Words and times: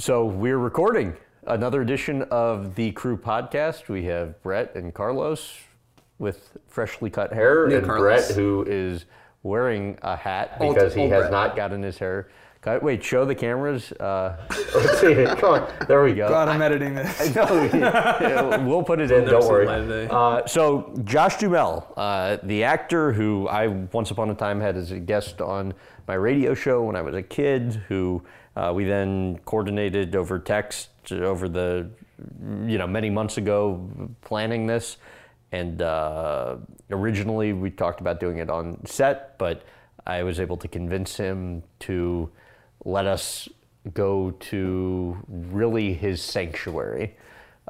So 0.00 0.24
we're 0.24 0.56
recording 0.56 1.14
another 1.46 1.82
edition 1.82 2.22
of 2.30 2.74
the 2.74 2.90
Crew 2.92 3.18
Podcast. 3.18 3.88
We 3.88 4.04
have 4.06 4.42
Brett 4.42 4.74
and 4.74 4.94
Carlos 4.94 5.52
with 6.18 6.56
freshly 6.68 7.10
cut 7.10 7.34
hair, 7.34 7.68
New 7.68 7.76
and 7.76 7.86
Carlos. 7.86 8.26
Brett 8.28 8.34
who 8.36 8.64
is 8.66 9.04
wearing 9.42 9.98
a 10.00 10.16
hat 10.16 10.56
Old- 10.58 10.74
because 10.74 10.94
he 10.94 11.02
old 11.02 11.12
has 11.12 11.20
Brett. 11.24 11.32
not 11.32 11.54
gotten 11.54 11.82
his 11.82 11.98
hair 11.98 12.28
cut. 12.60 12.82
Wait, 12.82 13.02
show 13.02 13.24
the 13.24 13.34
cameras. 13.34 13.92
Uh, 13.92 14.36
let's 14.74 15.00
see. 15.00 15.14
Come 15.14 15.54
on, 15.54 15.72
there 15.88 16.02
we 16.02 16.14
go. 16.14 16.28
God, 16.28 16.48
I'm 16.48 16.62
editing 16.62 16.94
this. 16.94 17.34
No, 17.34 17.64
yeah, 17.72 18.56
we'll 18.64 18.82
put 18.82 19.00
it 19.00 19.10
in. 19.10 19.24
Don't 19.24 19.46
worry. 19.46 19.66
light 19.66 19.80
of 19.80 19.88
day. 19.88 20.08
Uh, 20.10 20.46
so 20.46 20.94
Josh 21.04 21.36
Duhamel, 21.36 21.92
uh, 21.96 22.38
the 22.42 22.64
actor 22.64 23.12
who 23.12 23.48
I 23.48 23.68
once 23.68 24.10
upon 24.10 24.30
a 24.30 24.34
time 24.34 24.60
had 24.60 24.76
as 24.76 24.90
a 24.90 24.98
guest 24.98 25.40
on 25.40 25.74
my 26.06 26.14
radio 26.14 26.54
show 26.54 26.82
when 26.82 26.96
I 26.96 27.02
was 27.02 27.14
a 27.14 27.22
kid, 27.22 27.82
who 27.88 28.22
uh, 28.56 28.72
we 28.74 28.84
then 28.84 29.38
coordinated 29.44 30.16
over 30.16 30.38
text 30.38 30.88
over 31.12 31.48
the, 31.48 31.88
you 32.66 32.78
know, 32.78 32.86
many 32.86 33.10
months 33.10 33.36
ago 33.36 33.88
planning 34.22 34.66
this. 34.66 34.98
And 35.52 35.82
uh, 35.82 36.56
originally 36.90 37.52
we 37.52 37.70
talked 37.70 38.00
about 38.00 38.20
doing 38.20 38.38
it 38.38 38.48
on 38.48 38.84
set, 38.86 39.36
but 39.38 39.64
I 40.06 40.22
was 40.22 40.38
able 40.38 40.56
to 40.58 40.68
convince 40.68 41.16
him 41.16 41.62
to 41.80 42.30
let 42.84 43.06
us 43.06 43.48
go 43.94 44.30
to 44.32 45.16
really 45.28 45.94
his 45.94 46.22
sanctuary 46.22 47.16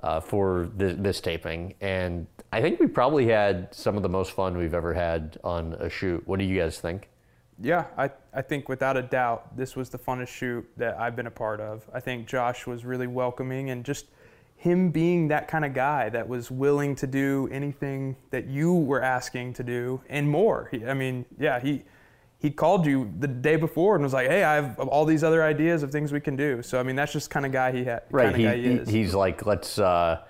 uh, 0.03 0.21
for 0.21 0.69
th- 0.79 0.97
this 0.99 1.21
taping. 1.21 1.75
And 1.81 2.27
I 2.53 2.61
think 2.61 2.81
we 2.81 2.87
probably 2.87 3.27
had 3.27 3.73
some 3.75 3.97
of 3.97 4.03
the 4.03 4.09
most 4.09 4.33
fun 4.33 4.57
we've 4.57 4.75
ever 4.75 4.95
had 4.95 5.39
on 5.45 5.75
a 5.75 5.89
shoot. 5.89 6.27
What 6.27 6.39
do 6.39 6.45
you 6.45 6.59
guys 6.59 6.81
think? 6.81 7.09
Yeah, 7.63 7.85
I, 7.97 8.11
I 8.33 8.43
think 8.43 8.69
without 8.69 8.97
a 8.97 9.03
doubt, 9.03 9.57
this 9.57 9.77
was 9.77 9.91
the 9.91 9.99
funnest 9.99 10.29
shoot 10.29 10.67
that 10.79 10.99
I've 10.99 11.15
been 11.15 11.27
a 11.27 11.31
part 11.31 11.61
of. 11.61 11.89
I 11.93 12.01
think 12.01 12.27
Josh 12.27 12.67
was 12.67 12.85
really 12.85 13.07
welcoming 13.07 13.71
and 13.71 13.85
just 13.85 14.07
him 14.57 14.91
being 14.91 15.29
that 15.29 15.47
kind 15.47 15.65
of 15.65 15.75
guy 15.75 16.09
that 16.09 16.27
was 16.27 16.51
willing 16.51 16.95
to 16.97 17.07
do 17.07 17.49
anything 17.53 18.17
that 18.31 18.47
you 18.47 18.75
were 18.75 19.03
asking 19.03 19.55
to 19.55 19.63
do 19.63 20.01
and 20.09 20.29
more. 20.29 20.69
He, 20.71 20.85
I 20.85 20.95
mean, 20.95 21.27
yeah, 21.39 21.61
he 21.61 21.83
he 22.41 22.51
called 22.51 22.87
you 22.87 23.13
the 23.21 23.29
day 23.29 23.57
before 23.57 23.95
and 23.95 24.03
was 24.03 24.13
like, 24.15 24.27
"Hey, 24.29 24.43
I 24.43 24.55
have 24.57 24.79
all 24.81 25.05
these 25.05 25.23
other 25.23 25.45
ideas 25.45 25.83
of 25.83 25.93
things 25.93 26.11
we 26.11 26.21
can 26.21 26.35
do." 26.37 26.63
So 26.63 26.81
I 26.81 26.83
mean, 26.83 26.97
that's 26.97 27.13
just 27.13 27.31
kind 27.31 27.45
of 27.47 27.53
guy 27.53 27.71
he 27.71 27.85
had. 27.85 28.03
Right. 28.11 28.25
Kind 28.33 28.35
of 28.35 28.39
He, 28.41 28.45
guy 28.45 28.57
he 28.57 28.63
he- 28.63 28.75
is. 28.81 28.89
he's 28.89 29.15
like, 29.15 29.45
let's 29.47 29.79
uh, 29.79 30.23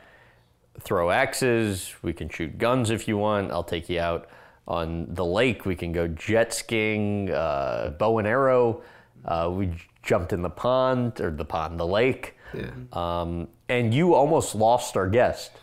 throw 0.80 1.10
axes. 1.10 1.94
We 2.02 2.12
can 2.12 2.28
shoot 2.28 2.58
guns 2.58 2.90
if 2.90 3.06
you 3.08 3.16
want. 3.16 3.50
I'll 3.52 3.64
take 3.64 3.88
you 3.88 4.00
out 4.00 4.28
on 4.66 5.06
the 5.14 5.24
lake. 5.24 5.64
We 5.66 5.76
can 5.76 5.92
go 5.92 6.06
jet 6.08 6.52
skiing, 6.52 7.30
uh, 7.30 7.94
bow 7.98 8.18
and 8.18 8.26
arrow. 8.28 8.82
Uh, 9.24 9.50
we 9.52 9.72
jumped 10.02 10.32
in 10.32 10.42
the 10.42 10.50
pond 10.50 11.20
or 11.20 11.30
the 11.30 11.44
pond, 11.44 11.78
the 11.78 11.86
lake. 11.86 12.36
Yeah. 12.54 12.70
Um, 12.92 13.48
and 13.68 13.94
you 13.94 14.14
almost 14.14 14.54
lost 14.54 14.96
our 14.96 15.08
guest. 15.08 15.52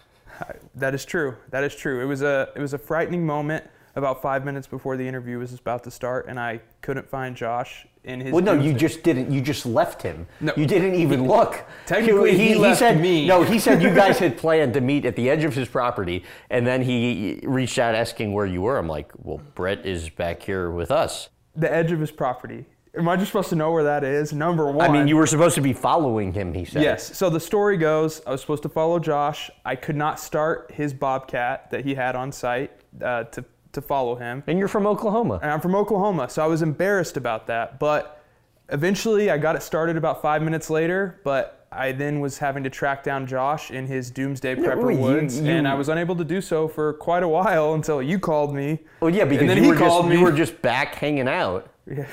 That 0.75 0.93
is 0.93 1.03
true. 1.03 1.35
That 1.49 1.63
is 1.63 1.75
true. 1.75 1.99
It 1.99 2.05
was 2.05 2.21
a 2.21 2.49
it 2.55 2.59
was 2.59 2.73
a 2.73 2.77
frightening 2.77 3.25
moment 3.25 3.65
about 3.97 4.21
five 4.21 4.45
minutes 4.45 4.67
before 4.67 4.95
the 4.95 5.07
interview 5.07 5.39
was 5.39 5.53
about 5.53 5.83
to 5.83 5.91
start, 5.91 6.27
and 6.29 6.39
I 6.39 6.61
couldn't 6.81 7.09
find 7.09 7.35
Josh 7.35 7.87
in 8.03 8.21
his. 8.21 8.31
Well, 8.31 8.43
no, 8.43 8.53
you 8.53 8.71
just 8.71 9.01
didn't. 9.01 9.31
You 9.31 9.41
just 9.41 9.65
left 9.65 10.01
him. 10.03 10.27
No. 10.39 10.53
You 10.55 10.67
didn't 10.67 10.93
even 10.93 11.27
look. 11.27 11.65
Technically, 11.87 12.37
he 12.37 12.53
left 12.55 12.79
said, 12.79 13.01
me. 13.01 13.27
No, 13.27 13.43
he 13.43 13.57
said 13.57 13.81
you 13.81 13.93
guys 13.93 14.19
had 14.25 14.37
planned 14.37 14.75
to 14.75 14.81
meet 14.81 15.05
at 15.05 15.15
the 15.15 15.29
edge 15.29 15.43
of 15.43 15.55
his 15.55 15.67
property, 15.67 16.23
and 16.51 16.65
then 16.65 16.83
he 16.83 17.41
reached 17.43 17.79
out 17.79 17.95
asking 17.95 18.33
where 18.33 18.45
you 18.45 18.61
were. 18.61 18.77
I'm 18.77 18.87
like, 18.87 19.11
well, 19.17 19.41
Brett 19.55 19.85
is 19.85 20.09
back 20.09 20.43
here 20.43 20.69
with 20.69 20.91
us. 20.91 21.29
the 21.55 21.71
edge 21.73 21.91
of 21.91 21.99
his 21.99 22.11
property. 22.11 22.65
Am 22.95 23.07
I 23.07 23.15
just 23.15 23.27
supposed 23.27 23.49
to 23.49 23.55
know 23.55 23.71
where 23.71 23.83
that 23.83 24.03
is? 24.03 24.33
Number 24.33 24.71
one. 24.71 24.89
I 24.89 24.91
mean, 24.91 25.07
you 25.07 25.17
were 25.17 25.27
supposed 25.27 25.53
to 25.55 25.61
be 25.61 25.73
following 25.73 26.33
him. 26.33 26.53
He 26.53 26.65
said. 26.65 26.81
Yes. 26.81 27.15
So 27.15 27.29
the 27.29 27.39
story 27.39 27.77
goes, 27.77 28.21
I 28.25 28.31
was 28.31 28.41
supposed 28.41 28.63
to 28.63 28.69
follow 28.69 28.97
Josh. 28.97 29.51
I 29.65 29.75
could 29.75 29.95
not 29.95 30.19
start 30.19 30.71
his 30.73 30.93
bobcat 30.93 31.69
that 31.71 31.85
he 31.85 31.93
had 31.93 32.15
on 32.15 32.31
site 32.31 32.71
uh, 33.03 33.25
to 33.25 33.45
to 33.77 33.81
follow 33.81 34.15
him. 34.15 34.43
And 34.47 34.59
you're 34.59 34.67
from 34.67 34.85
Oklahoma. 34.85 35.39
and 35.41 35.51
I'm 35.51 35.61
from 35.61 35.75
Oklahoma, 35.75 36.29
so 36.29 36.43
I 36.43 36.47
was 36.47 36.61
embarrassed 36.61 37.15
about 37.17 37.47
that. 37.47 37.79
But 37.79 38.21
eventually, 38.69 39.29
I 39.31 39.37
got 39.37 39.55
it 39.55 39.63
started 39.63 39.95
about 39.97 40.21
five 40.21 40.41
minutes 40.41 40.69
later. 40.69 41.19
But 41.23 41.67
I 41.71 41.91
then 41.91 42.19
was 42.19 42.37
having 42.37 42.63
to 42.63 42.69
track 42.69 43.03
down 43.03 43.27
Josh 43.27 43.71
in 43.71 43.85
his 43.87 44.09
Doomsday 44.09 44.55
Prepper 44.55 44.83
well, 44.83 44.91
you- 44.91 44.99
woods, 44.99 45.39
you- 45.39 45.51
and 45.51 45.67
I 45.67 45.75
was 45.75 45.89
unable 45.89 46.15
to 46.15 46.23
do 46.25 46.41
so 46.41 46.67
for 46.67 46.93
quite 46.93 47.23
a 47.23 47.27
while 47.27 47.73
until 47.73 48.01
you 48.01 48.19
called 48.19 48.53
me. 48.55 48.79
Well, 48.99 49.09
yeah, 49.13 49.25
because 49.25 49.47
then 49.47 49.63
you 49.63 49.69
were 49.69 49.75
called 49.75 50.03
just 50.05 50.09
me. 50.09 50.17
you 50.17 50.23
were 50.23 50.31
just 50.31 50.61
back 50.61 50.95
hanging 50.95 51.27
out. 51.27 51.69
Yeah, 51.85 52.05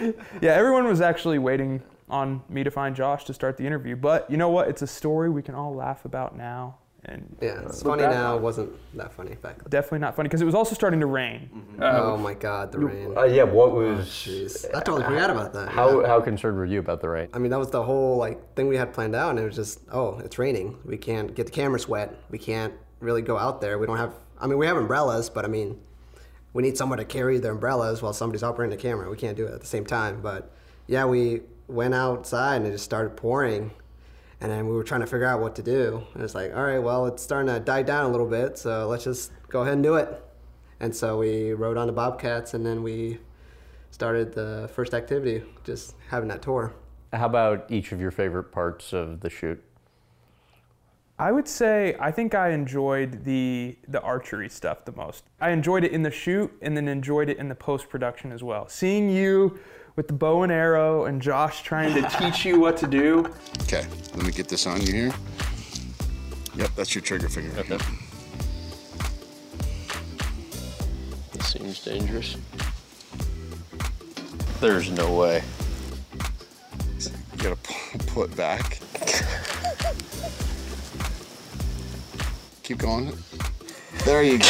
Yeah, 0.42 0.50
everyone 0.52 0.86
was 0.86 1.00
actually 1.00 1.38
waiting 1.38 1.82
on 2.08 2.42
me 2.48 2.62
to 2.64 2.70
find 2.70 2.94
Josh 2.96 3.24
to 3.24 3.34
start 3.34 3.56
the 3.56 3.64
interview. 3.66 3.96
But 3.96 4.30
you 4.30 4.36
know 4.36 4.48
what? 4.50 4.68
It's 4.68 4.82
a 4.82 4.86
story 4.86 5.28
we 5.30 5.42
can 5.42 5.54
all 5.54 5.74
laugh 5.74 6.04
about 6.04 6.36
now. 6.36 6.76
And 7.08 7.36
Yeah, 7.40 7.60
it's 7.62 7.82
uh, 7.82 7.88
funny 7.88 8.02
back 8.02 8.12
now. 8.12 8.36
It 8.36 8.42
wasn't 8.42 8.72
that 8.96 9.12
funny 9.12 9.36
back 9.36 9.58
then. 9.58 9.66
Definitely 9.68 10.00
not 10.00 10.16
funny 10.16 10.28
because 10.28 10.42
it 10.42 10.44
was 10.44 10.54
also 10.54 10.74
starting 10.74 11.00
to 11.00 11.06
rain. 11.06 11.48
Mm-hmm. 11.54 11.82
Uh, 11.82 12.00
oh 12.02 12.16
my 12.16 12.34
God, 12.34 12.72
the 12.72 12.80
rain. 12.80 13.16
Uh, 13.16 13.24
yeah. 13.24 13.44
What 13.44 13.70
oh, 13.70 13.74
was? 13.74 14.06
Jeez, 14.06 14.66
I 14.74 14.80
totally 14.80 15.04
uh, 15.04 15.08
forgot 15.08 15.30
about 15.30 15.52
that. 15.52 15.68
How 15.70 16.00
yeah. 16.00 16.08
how 16.08 16.20
concerned 16.20 16.56
were 16.56 16.66
you 16.66 16.80
about 16.80 17.00
the 17.00 17.08
rain? 17.08 17.28
I 17.32 17.38
mean, 17.38 17.50
that 17.50 17.58
was 17.58 17.70
the 17.70 17.82
whole 17.82 18.16
like 18.16 18.54
thing 18.54 18.66
we 18.66 18.76
had 18.76 18.92
planned 18.92 19.14
out, 19.14 19.30
and 19.30 19.38
it 19.38 19.44
was 19.44 19.54
just, 19.54 19.80
oh, 19.92 20.18
it's 20.18 20.38
raining. 20.38 20.78
We 20.84 20.96
can't 20.96 21.34
get 21.34 21.46
the 21.46 21.52
cameras 21.52 21.88
wet. 21.88 22.14
We 22.30 22.38
can't 22.38 22.74
really 23.00 23.22
go 23.22 23.38
out 23.38 23.60
there. 23.60 23.78
We 23.78 23.86
don't 23.86 23.98
have. 23.98 24.14
I 24.38 24.46
mean, 24.48 24.58
we 24.58 24.66
have 24.66 24.76
umbrellas, 24.76 25.30
but 25.30 25.44
I 25.44 25.48
mean, 25.48 25.80
we 26.52 26.62
need 26.62 26.76
someone 26.76 26.98
to 26.98 27.04
carry 27.04 27.38
the 27.38 27.50
umbrellas 27.50 28.02
while 28.02 28.12
somebody's 28.12 28.42
operating 28.42 28.76
the 28.76 28.82
camera. 28.82 29.08
We 29.10 29.16
can't 29.16 29.36
do 29.36 29.46
it 29.46 29.52
at 29.52 29.60
the 29.60 29.66
same 29.66 29.86
time. 29.86 30.22
But 30.22 30.50
yeah, 30.86 31.04
we 31.04 31.42
went 31.68 31.94
outside 31.94 32.56
and 32.56 32.66
it 32.66 32.72
just 32.72 32.84
started 32.84 33.16
pouring, 33.16 33.72
and 34.40 34.50
then 34.50 34.66
we 34.66 34.74
were 34.74 34.84
trying 34.84 35.00
to 35.00 35.06
figure 35.06 35.26
out 35.26 35.40
what 35.40 35.56
to 35.56 35.62
do. 35.62 36.04
And 36.14 36.22
it's 36.22 36.34
like, 36.34 36.54
all 36.54 36.62
right, 36.62 36.78
well, 36.78 37.06
it's 37.06 37.22
starting 37.22 37.52
to 37.52 37.60
die 37.60 37.82
down 37.82 38.04
a 38.04 38.08
little 38.08 38.28
bit, 38.28 38.58
so 38.58 38.86
let's 38.88 39.04
just 39.04 39.32
go 39.48 39.62
ahead 39.62 39.74
and 39.74 39.82
do 39.82 39.94
it. 39.94 40.22
And 40.80 40.94
so 40.94 41.18
we 41.18 41.52
rode 41.52 41.76
on 41.78 41.86
the 41.86 41.92
Bobcats, 41.92 42.54
and 42.54 42.64
then 42.64 42.82
we 42.82 43.18
started 43.90 44.34
the 44.34 44.70
first 44.74 44.92
activity, 44.92 45.42
just 45.64 45.94
having 46.08 46.28
that 46.28 46.42
tour. 46.42 46.74
How 47.12 47.26
about 47.26 47.70
each 47.70 47.92
of 47.92 48.00
your 48.00 48.10
favorite 48.10 48.52
parts 48.52 48.92
of 48.92 49.20
the 49.20 49.30
shoot? 49.30 49.62
I 51.18 51.32
would 51.32 51.48
say 51.48 51.96
I 51.98 52.10
think 52.10 52.34
I 52.34 52.50
enjoyed 52.50 53.24
the 53.24 53.78
the 53.88 54.02
archery 54.02 54.50
stuff 54.50 54.84
the 54.84 54.92
most. 54.92 55.24
I 55.40 55.50
enjoyed 55.50 55.82
it 55.82 55.92
in 55.92 56.02
the 56.02 56.10
shoot 56.10 56.52
and 56.60 56.76
then 56.76 56.88
enjoyed 56.88 57.30
it 57.30 57.38
in 57.38 57.48
the 57.48 57.54
post 57.54 57.88
production 57.88 58.32
as 58.32 58.42
well. 58.42 58.68
Seeing 58.68 59.08
you 59.08 59.58
with 59.96 60.06
the 60.08 60.14
bow 60.14 60.42
and 60.42 60.52
arrow 60.52 61.06
and 61.06 61.20
Josh 61.22 61.62
trying 61.62 61.94
to 61.94 62.08
teach 62.18 62.44
you 62.44 62.60
what 62.60 62.76
to 62.78 62.86
do. 62.86 63.26
Okay, 63.62 63.86
let 64.14 64.24
me 64.24 64.30
get 64.30 64.46
this 64.48 64.66
on 64.66 64.82
you 64.82 64.92
here. 64.92 65.12
Yep, 66.54 66.70
that's 66.76 66.94
your 66.94 67.02
trigger 67.02 67.28
finger. 67.28 67.58
Okay. 67.58 67.78
This 71.32 71.48
seems 71.48 71.82
dangerous. 71.84 72.36
There's 74.60 74.90
no 74.90 75.14
way. 75.14 75.42
You 76.98 77.42
gotta 77.42 77.56
pull, 77.56 78.00
pull 78.06 78.22
it 78.24 78.36
back. 78.36 78.80
Keep 82.62 82.78
going. 82.78 83.12
There 84.04 84.22
you 84.22 84.38
go. 84.38 84.46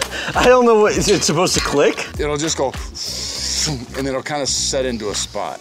I 0.34 0.44
don't 0.46 0.64
know 0.64 0.80
what 0.80 0.96
is 0.96 1.08
it 1.08 1.22
supposed 1.24 1.54
to 1.54 1.60
click? 1.60 2.08
it'll 2.18 2.36
just 2.36 2.56
go, 2.56 2.72
and 3.98 4.06
it'll 4.06 4.22
kind 4.22 4.42
of 4.42 4.48
set 4.48 4.84
into 4.84 5.10
a 5.10 5.14
spot. 5.14 5.58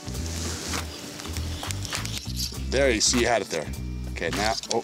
There, 2.69 2.91
you 2.91 3.01
see, 3.01 3.21
you 3.21 3.27
had 3.27 3.41
it 3.41 3.49
there. 3.49 3.65
Okay, 4.11 4.29
now, 4.31 4.53
oh, 4.73 4.83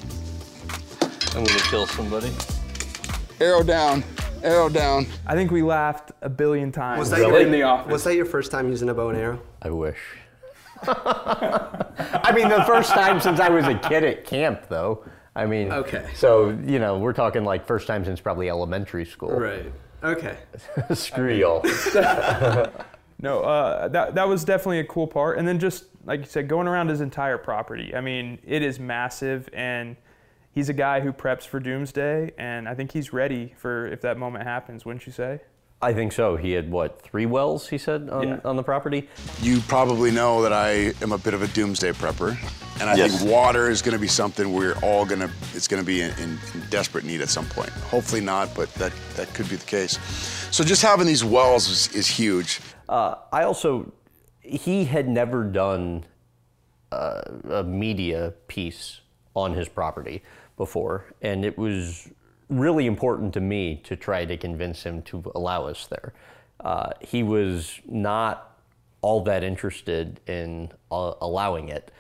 I'm 1.36 1.44
gonna 1.44 1.60
kill 1.70 1.86
somebody. 1.88 2.32
arrow 3.40 3.62
down, 3.64 4.04
arrow 4.44 4.70
down. 4.70 5.06
I 5.28 5.36
think 5.36 5.52
we 5.52 5.62
laughed 5.62 6.12
a 6.22 6.30
billion 6.30 6.72
times 6.72 7.00
Was 7.00 7.10
that 7.12 7.20
Really? 7.20 7.44
in 7.44 7.52
the 7.52 7.64
office. 7.64 7.92
Was 7.92 8.04
that 8.06 8.16
your 8.16 8.26
first 8.26 8.52
time 8.52 8.70
using 8.70 8.90
a 8.90 8.94
bow 8.94 9.10
and 9.10 9.18
arrow? 9.18 9.42
I 9.62 9.70
wish. 9.70 10.00
I 10.88 12.32
mean, 12.34 12.50
the 12.50 12.64
first 12.66 12.92
time 12.92 13.20
since 13.20 13.40
I 13.40 13.50
was 13.50 13.66
a 13.66 13.76
kid 13.78 14.04
at 14.04 14.26
camp, 14.26 14.68
though. 14.68 15.06
I 15.36 15.46
mean, 15.46 15.72
Okay. 15.72 16.08
So 16.16 16.50
you 16.66 16.80
know, 16.80 16.98
we're 16.98 17.14
talking 17.14 17.44
like 17.44 17.66
first 17.68 17.88
time 17.88 18.06
since 18.06 18.20
probably 18.22 18.50
elementary 18.50 19.06
school. 19.06 19.32
Right. 19.32 19.72
Okay. 20.04 20.38
Screw 20.94 21.34
y'all. 21.34 21.64
No, 23.18 23.42
uh, 23.42 23.88
that 23.88 24.16
that 24.16 24.28
was 24.28 24.44
definitely 24.44 24.80
a 24.80 24.84
cool 24.86 25.08
part. 25.08 25.38
And 25.38 25.48
then 25.48 25.58
just 25.58 25.86
like 26.06 26.20
you 26.20 26.26
said, 26.26 26.48
going 26.50 26.68
around 26.68 26.90
his 26.90 27.00
entire 27.02 27.38
property. 27.38 27.96
I 27.96 28.02
mean, 28.02 28.40
it 28.46 28.62
is 28.62 28.78
massive, 28.80 29.48
and 29.54 29.96
he's 30.52 30.68
a 30.68 30.74
guy 30.74 31.00
who 31.00 31.14
preps 31.14 31.44
for 31.48 31.60
Doomsday, 31.62 32.34
and 32.38 32.68
I 32.68 32.76
think 32.76 32.92
he's 32.92 33.14
ready 33.14 33.54
for 33.58 33.88
if 33.88 34.02
that 34.02 34.18
moment 34.18 34.44
happens. 34.44 34.86
Wouldn't 34.86 35.08
you 35.08 35.14
say? 35.14 35.40
I 35.82 35.94
think 35.94 36.12
so. 36.12 36.36
He 36.36 36.52
had 36.52 36.70
what 36.70 37.02
three 37.02 37.26
wells? 37.26 37.70
He 37.70 37.78
said 37.78 38.10
on, 38.10 38.28
Yeah. 38.28 38.40
on 38.44 38.58
the 38.58 38.64
property. 38.64 39.08
You 39.42 39.62
probably 39.62 40.12
know 40.12 40.42
that 40.44 40.52
I 40.54 40.94
am 41.02 41.14
a 41.14 41.18
bit 41.18 41.34
of 41.34 41.42
a 41.42 41.48
doomsday 41.48 41.94
prepper, 41.94 42.38
and 42.82 42.90
I 42.90 42.96
Yes. 42.96 43.18
think 43.20 43.32
water 43.32 43.70
is 43.70 43.82
going 43.82 43.94
to 43.94 44.00
be 44.00 44.08
something 44.08 44.54
we're 44.54 44.78
all 44.82 45.06
going 45.06 45.22
to. 45.22 45.30
It's 45.54 45.68
going 45.68 45.82
to 45.82 45.86
be 45.86 46.02
in, 46.02 46.12
in, 46.20 46.38
in 46.54 46.64
desperate 46.70 47.04
need 47.06 47.22
at 47.22 47.30
some 47.30 47.46
point. 47.46 47.70
Hopefully 47.70 48.22
not, 48.22 48.54
but 48.56 48.74
that 48.76 48.92
that 49.16 49.34
could 49.34 49.50
be 49.50 49.56
the 49.56 49.66
case. 49.66 49.98
So 50.52 50.64
just 50.64 50.82
having 50.82 51.06
these 51.08 51.24
wells 51.24 51.70
is, 51.70 51.94
is 51.96 52.08
huge. 52.08 52.60
Uh, 52.88 53.16
I 53.32 53.44
also, 53.44 53.92
he 54.42 54.86
had 54.86 55.08
never 55.08 55.44
done 55.44 56.06
uh, 56.92 57.22
a 57.50 57.64
media 57.64 58.34
piece 58.48 59.02
on 59.36 59.54
his 59.54 59.68
property 59.68 60.24
before, 60.58 61.06
and 61.22 61.44
it 61.44 61.58
was 61.58 62.10
really 62.50 62.86
important 62.86 63.34
to 63.34 63.42
me 63.42 63.82
to 63.84 63.96
try 63.96 64.24
to 64.24 64.38
convince 64.38 64.84
him 64.84 65.02
to 65.02 65.32
allow 65.34 65.66
us 65.66 65.88
there. 65.88 66.14
Uh, 66.60 66.92
he 67.02 67.24
was 67.24 67.80
not 67.86 68.60
all 69.02 69.22
that 69.22 69.44
interested 69.44 70.20
in 70.28 70.72
uh, 70.92 71.14
allowing 71.22 71.70
it 71.70 71.92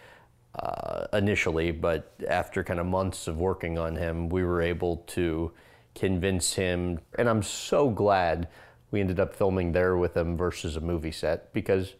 uh, 0.59 1.07
initially, 1.13 1.71
but 1.71 2.13
after 2.27 2.63
kind 2.63 2.79
of 2.79 2.85
months 2.85 3.27
of 3.27 3.37
working 3.37 3.77
on 3.77 3.95
him, 3.95 4.29
we 4.29 4.43
were 4.43 4.61
able 4.61 4.97
to 5.07 5.51
convince 5.95 6.53
him. 6.53 6.99
And 7.17 7.29
I'm 7.29 7.43
so 7.43 7.89
glad 7.89 8.47
we 8.91 9.01
ended 9.01 9.19
up 9.19 9.35
filming 9.35 9.71
there 9.71 9.97
with 9.97 10.15
him 10.15 10.37
versus 10.37 10.75
a 10.75 10.81
movie 10.81 11.11
set 11.11 11.51
because, 11.53 11.95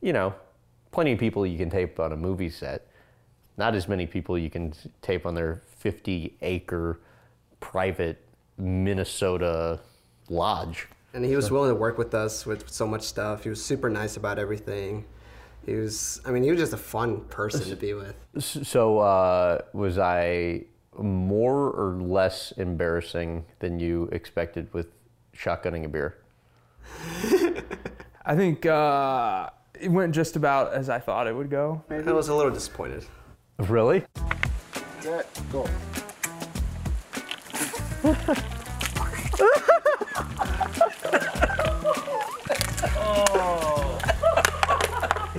you 0.00 0.12
know, 0.12 0.34
plenty 0.90 1.12
of 1.12 1.18
people 1.18 1.46
you 1.46 1.58
can 1.58 1.70
tape 1.70 2.00
on 2.00 2.12
a 2.12 2.16
movie 2.16 2.50
set, 2.50 2.86
not 3.56 3.74
as 3.74 3.86
many 3.86 4.06
people 4.06 4.36
you 4.38 4.50
can 4.50 4.72
tape 5.00 5.26
on 5.26 5.34
their 5.34 5.62
50 5.78 6.36
acre 6.42 7.00
private 7.60 8.24
Minnesota 8.58 9.80
lodge. 10.28 10.88
And 11.14 11.24
he 11.24 11.36
was 11.36 11.50
willing 11.50 11.70
to 11.70 11.74
work 11.74 11.98
with 11.98 12.14
us 12.14 12.46
with 12.46 12.68
so 12.70 12.86
much 12.86 13.02
stuff. 13.02 13.44
He 13.44 13.50
was 13.50 13.62
super 13.62 13.90
nice 13.90 14.16
about 14.16 14.38
everything. 14.38 15.04
He 15.64 15.74
was, 15.74 16.20
I 16.24 16.30
mean, 16.32 16.42
he 16.42 16.50
was 16.50 16.58
just 16.58 16.72
a 16.72 16.78
fun 16.78 17.20
person 17.22 17.64
to 17.68 17.76
be 17.76 17.94
with. 17.94 18.14
So, 18.38 18.98
uh, 18.98 19.60
was 19.72 19.96
I 19.98 20.64
more 20.98 21.70
or 21.70 22.00
less 22.00 22.52
embarrassing 22.56 23.44
than 23.60 23.78
you 23.78 24.08
expected 24.12 24.72
with 24.74 24.88
shotgunning 25.36 25.84
a 25.84 25.88
beer? 25.88 26.18
I 28.24 28.34
think 28.36 28.66
uh, 28.66 29.50
it 29.80 29.88
went 29.88 30.14
just 30.14 30.36
about 30.36 30.72
as 30.72 30.88
I 30.88 30.98
thought 30.98 31.26
it 31.26 31.34
would 31.34 31.50
go. 31.50 31.82
maybe. 31.88 32.08
I 32.08 32.12
was 32.12 32.28
a 32.28 32.34
little 32.34 32.52
disappointed. 32.52 33.04
Really? 33.58 34.04
Go. 35.50 35.68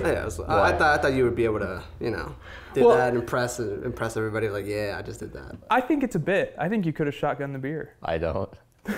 Yeah, 0.04 0.22
I, 0.22 0.24
was, 0.24 0.40
I, 0.40 0.62
I 0.68 0.72
thought 0.72 0.98
I 0.98 1.02
thought 1.02 1.14
you 1.14 1.24
would 1.24 1.36
be 1.36 1.44
able 1.44 1.60
to, 1.60 1.82
you 2.00 2.10
know, 2.10 2.34
did 2.74 2.84
Well- 2.84 2.96
that, 2.96 3.14
impress 3.14 3.58
impress 3.60 4.16
everybody. 4.16 4.48
Like, 4.48 4.66
yeah, 4.66 4.96
I 4.98 5.02
just 5.02 5.20
did 5.20 5.32
that. 5.32 5.56
I 5.70 5.80
think 5.80 6.02
it's 6.02 6.14
a 6.16 6.18
bit. 6.20 6.54
I 6.58 6.68
think 6.68 6.84
you 6.86 6.92
could 6.92 7.06
have 7.06 7.16
shotgunned 7.16 7.52
the 7.52 7.58
beer. 7.58 7.94
I 8.02 8.18
don't. 8.18 8.52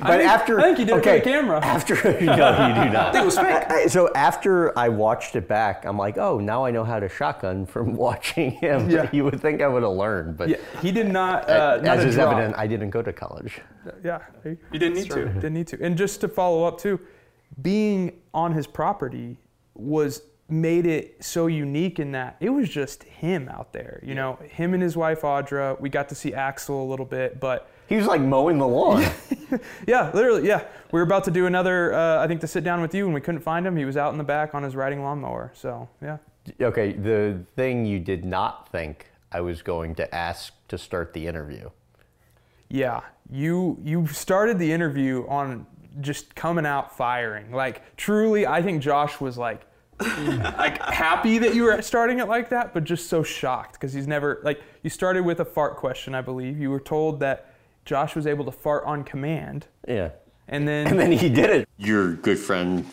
But 0.00 0.18
think- 0.18 0.30
after 0.30 0.60
I 0.60 0.62
think 0.62 0.78
you 0.78 0.84
did 0.84 0.98
it 0.98 1.02
for 1.02 1.12
the 1.14 1.20
camera. 1.20 1.58
After 1.64 1.94
no, 2.04 2.10
you 2.10 2.18
do 2.20 2.26
not. 2.92 3.16
it 3.16 3.24
was 3.24 3.36
fake. 3.36 3.46
I- 3.68 3.82
I- 3.82 3.86
so 3.88 4.08
after 4.14 4.78
I 4.78 4.88
watched 4.88 5.34
it 5.34 5.48
back, 5.48 5.84
I'm 5.84 5.98
like, 5.98 6.16
oh, 6.16 6.38
now 6.38 6.64
I 6.64 6.70
know 6.70 6.84
how 6.84 7.00
to 7.00 7.08
shotgun 7.08 7.66
from 7.66 7.96
watching 7.96 8.52
him. 8.52 8.88
Yeah. 8.88 9.08
You 9.12 9.24
would 9.24 9.40
think 9.40 9.60
I 9.60 9.66
would 9.66 9.82
have 9.82 9.90
learned, 9.92 10.36
but 10.36 10.48
Yeah, 10.50 10.58
he 10.80 10.92
did 10.92 11.08
not. 11.08 11.50
Uh, 11.50 11.80
not 11.82 11.98
as 11.98 12.04
a 12.04 12.08
is 12.08 12.14
drop. 12.14 12.32
evident, 12.34 12.54
I 12.56 12.68
didn't 12.68 12.90
go 12.90 13.02
to 13.02 13.12
college. 13.12 13.60
Yeah, 14.04 14.20
you 14.44 14.56
didn't 14.78 14.94
need 14.94 15.10
to. 15.10 15.24
Didn't 15.24 15.54
need 15.54 15.66
to. 15.68 15.82
And 15.84 15.98
just 15.98 16.20
to 16.20 16.28
follow 16.28 16.62
up 16.62 16.78
too, 16.78 17.00
being 17.60 18.20
on 18.32 18.52
his 18.52 18.68
property 18.68 19.36
was 19.74 20.22
made 20.52 20.84
it 20.84 21.16
so 21.24 21.46
unique 21.46 21.98
in 21.98 22.12
that 22.12 22.36
it 22.38 22.50
was 22.50 22.68
just 22.68 23.04
him 23.04 23.48
out 23.48 23.72
there. 23.72 24.00
You 24.04 24.14
know, 24.14 24.38
him 24.50 24.74
and 24.74 24.82
his 24.82 24.96
wife 24.96 25.22
Audra. 25.22 25.80
We 25.80 25.88
got 25.88 26.10
to 26.10 26.14
see 26.14 26.32
Axl 26.32 26.68
a 26.68 26.88
little 26.88 27.06
bit, 27.06 27.40
but 27.40 27.70
He 27.88 27.96
was 27.96 28.06
like 28.06 28.20
mowing 28.20 28.58
the 28.58 28.66
lawn. 28.66 29.04
yeah, 29.86 30.10
literally, 30.12 30.46
yeah. 30.46 30.64
We 30.92 31.00
were 31.00 31.04
about 31.04 31.24
to 31.24 31.30
do 31.30 31.46
another. 31.46 31.94
Uh, 31.94 32.22
I 32.22 32.26
think 32.26 32.42
to 32.42 32.46
sit 32.46 32.64
down 32.64 32.82
with 32.82 32.94
you, 32.94 33.06
and 33.06 33.14
we 33.14 33.20
couldn't 33.20 33.40
find 33.40 33.66
him. 33.66 33.76
He 33.76 33.84
was 33.84 33.96
out 33.96 34.12
in 34.12 34.18
the 34.18 34.24
back 34.24 34.54
on 34.54 34.62
his 34.62 34.76
riding 34.76 35.02
lawnmower. 35.02 35.52
So 35.54 35.88
yeah. 36.02 36.18
okay, 36.60 36.92
the 36.92 37.44
thing 37.56 37.86
you 37.86 37.98
did 37.98 38.24
not 38.24 38.68
think 38.70 39.06
I 39.32 39.40
was 39.40 39.62
going 39.62 39.94
to 39.96 40.14
ask 40.14 40.52
to 40.68 40.76
start 40.76 41.14
the 41.14 41.26
interview. 41.26 41.70
Yeah, 42.68 43.00
you 43.30 43.78
you 43.82 44.06
started 44.06 44.58
the 44.58 44.70
interview 44.70 45.26
on 45.28 45.66
just 46.00 46.34
coming 46.34 46.66
out 46.66 46.96
firing. 46.96 47.52
Like 47.52 47.96
truly, 47.96 48.46
I 48.46 48.62
think 48.62 48.82
Josh 48.82 49.20
was 49.20 49.36
like 49.38 49.66
like 50.58 50.80
happy 50.82 51.38
that 51.38 51.54
you 51.54 51.64
were 51.64 51.80
starting 51.82 52.18
it 52.20 52.28
like 52.28 52.48
that, 52.50 52.72
but 52.74 52.84
just 52.84 53.08
so 53.08 53.22
shocked 53.22 53.74
because 53.74 53.92
he's 53.92 54.06
never 54.06 54.40
like 54.44 54.60
you 54.82 54.90
started 54.90 55.24
with 55.24 55.40
a 55.40 55.44
fart 55.44 55.76
question, 55.76 56.14
I 56.14 56.20
believe. 56.20 56.58
You 56.58 56.70
were 56.70 56.80
told 56.80 57.20
that 57.20 57.52
Josh 57.84 58.14
was 58.14 58.26
able 58.26 58.44
to 58.44 58.52
fart 58.52 58.84
on 58.84 59.04
command, 59.04 59.66
Yeah. 59.86 60.10
and 60.48 60.66
then 60.68 60.86
And 60.86 60.98
then 60.98 61.12
he 61.12 61.28
did 61.28 61.50
it. 61.50 61.68
Your 61.78 62.12
good 62.14 62.38
friend 62.38 62.86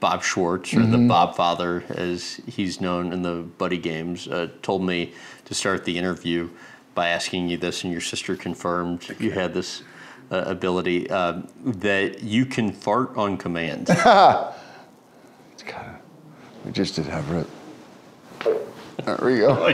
Bob 0.00 0.22
Schwartz, 0.22 0.74
or 0.74 0.84
the 0.84 0.98
Bob 0.98 1.34
Father, 1.34 1.82
as 1.88 2.38
he's 2.46 2.78
known 2.80 3.10
in 3.12 3.22
the 3.22 3.36
buddy 3.56 3.78
games, 3.78 4.28
uh, 4.28 4.48
told 4.60 4.82
me 4.82 5.14
to 5.46 5.54
start 5.54 5.84
the 5.86 5.96
interview 5.96 6.50
by 6.94 7.08
asking 7.08 7.48
you 7.48 7.56
this, 7.56 7.84
and 7.84 7.92
your 7.92 8.02
sister 8.02 8.36
confirmed 8.36 9.16
you 9.18 9.30
had 9.30 9.54
this 9.54 9.82
uh, 10.30 10.42
ability 10.46 11.08
uh, 11.08 11.40
that 11.64 12.22
you 12.22 12.44
can 12.44 12.70
fart 12.70 13.16
on 13.16 13.36
command. 13.38 13.88
It's 16.66 16.72
kind 16.72 16.72
of. 16.72 16.72
We 16.72 16.72
just 16.72 16.94
did 16.96 17.06
have 17.06 17.30
it. 17.32 17.46
There 19.04 19.18
we 19.22 19.38
go. 19.38 19.72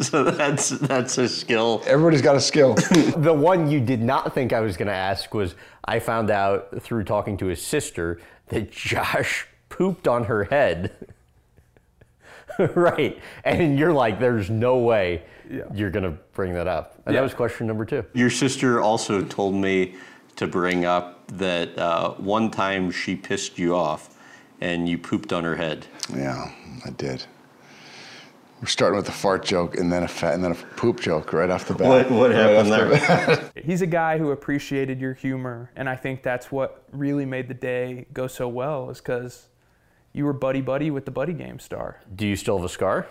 so 0.02 0.24
that's 0.24 0.70
that's 0.70 1.18
a 1.18 1.28
skill. 1.28 1.82
Everybody's 1.86 2.22
got 2.22 2.36
a 2.36 2.40
skill. 2.40 2.74
The 3.16 3.32
one 3.32 3.70
you 3.70 3.80
did 3.80 4.02
not 4.02 4.34
think 4.34 4.52
I 4.52 4.60
was 4.60 4.76
going 4.76 4.88
to 4.88 4.94
ask 4.94 5.32
was 5.34 5.54
I 5.84 5.98
found 5.98 6.30
out 6.30 6.82
through 6.82 7.04
talking 7.04 7.36
to 7.38 7.46
his 7.46 7.60
sister 7.62 8.20
that 8.48 8.70
Josh 8.70 9.46
pooped 9.68 10.08
on 10.08 10.24
her 10.24 10.44
head. 10.44 10.92
right. 12.74 13.18
And 13.44 13.78
you're 13.78 13.92
like, 13.92 14.18
there's 14.20 14.50
no 14.50 14.78
way 14.78 15.22
Yeah. 15.50 15.62
you're 15.72 15.90
going 15.90 16.04
to 16.04 16.16
bring 16.34 16.52
that 16.54 16.66
up. 16.66 16.96
And 17.06 17.14
Yeah. 17.14 17.20
that 17.20 17.24
was 17.24 17.34
question 17.34 17.66
number 17.66 17.84
two. 17.84 18.04
Your 18.14 18.30
sister 18.30 18.80
also 18.80 19.22
told 19.22 19.54
me 19.54 19.94
to 20.36 20.46
bring 20.46 20.84
up 20.84 21.26
that 21.28 21.78
uh, 21.78 22.12
one 22.14 22.50
time 22.50 22.90
she 22.90 23.16
pissed 23.16 23.58
you 23.58 23.74
off 23.74 24.16
and 24.60 24.88
you 24.88 24.98
pooped 24.98 25.32
on 25.32 25.44
her 25.44 25.56
head. 25.56 25.86
yeah, 26.14 26.52
I 26.84 26.90
did. 26.90 27.24
We're 28.60 28.66
starting 28.66 28.98
with 28.98 29.08
a 29.08 29.12
fart 29.12 29.42
joke 29.42 29.78
and 29.78 29.90
then 29.90 30.02
a 30.02 30.08
fat 30.08 30.34
and 30.34 30.44
then 30.44 30.52
a 30.52 30.54
poop 30.54 31.00
joke 31.00 31.32
right 31.32 31.48
off 31.48 31.66
the 31.66 31.72
bat. 31.72 31.88
What, 31.88 32.10
what 32.10 32.30
happened 32.30 32.70
off 32.70 32.78
there? 32.78 32.90
bat. 32.90 33.52
he's 33.64 33.80
a 33.80 33.86
guy 33.86 34.18
who 34.18 34.32
appreciated 34.32 35.00
your 35.00 35.14
humor, 35.14 35.70
and 35.76 35.88
I 35.88 35.96
think 35.96 36.22
that's 36.22 36.52
what 36.52 36.84
really 36.92 37.24
made 37.24 37.48
the 37.48 37.54
day 37.54 38.04
go 38.12 38.26
so 38.26 38.48
well, 38.48 38.90
is 38.90 38.98
because 38.98 39.48
you 40.12 40.26
were 40.26 40.34
buddy 40.34 40.60
buddy 40.60 40.90
with 40.90 41.06
the 41.06 41.10
buddy 41.10 41.32
game 41.32 41.58
star. 41.58 42.02
Do 42.14 42.26
you 42.26 42.36
still 42.36 42.58
have 42.58 42.64
a 42.66 42.68
scar? 42.68 43.06